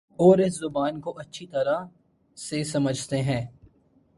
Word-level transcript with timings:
اور 0.19 0.37
اس 0.37 0.53
زبان 0.53 0.99
کو 1.01 1.11
اچھی 1.19 1.47
طرح 1.47 1.85
سے 2.37 2.63
سمجھتے 2.63 3.21
ہیں 3.21 3.41